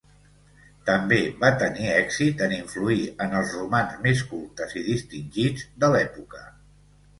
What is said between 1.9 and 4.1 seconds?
èxit en influir en els romans